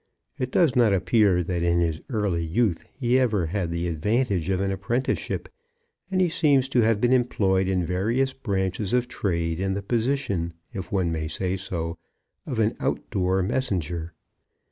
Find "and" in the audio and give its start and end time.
6.09-6.19